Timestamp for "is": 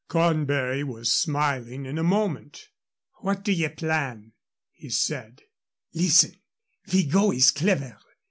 7.37-7.51